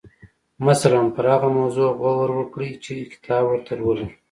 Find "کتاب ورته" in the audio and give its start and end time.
3.13-3.71